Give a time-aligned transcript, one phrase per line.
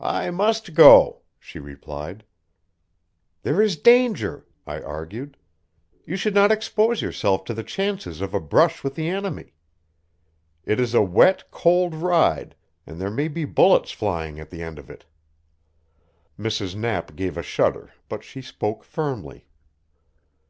[0.00, 2.24] "I must go," she replied.
[3.42, 5.36] "There is danger," I argued.
[6.06, 9.52] "You should not expose yourself to the chances of a brush with the enemy.
[10.64, 12.54] It is a wet, cold ride,
[12.86, 15.04] and there may be bullets flying at the end of it."
[16.38, 16.74] Mrs.
[16.74, 19.44] Knapp gave a shudder, but she spoke firmly.